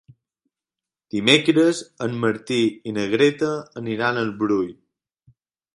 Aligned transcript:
Dimecres 1.15 1.81
en 2.07 2.17
Martí 2.25 2.59
i 2.93 2.97
na 2.99 3.07
Greta 3.13 3.55
aniran 3.85 4.23
al 4.23 4.35
Brull. 4.43 4.75